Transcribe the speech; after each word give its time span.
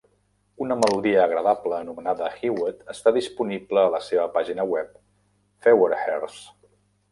Una 0.67 0.77
melodia 0.83 1.19
agradable 1.25 1.77
anomenada 1.81 2.31
"Hiwet" 2.39 2.81
està 2.95 3.13
disponible 3.19 3.83
a 3.85 3.93
la 3.99 4.01
seva 4.09 4.27
pàgina 4.41 4.67
web 4.73 4.91
"feuerherz". 5.69 6.43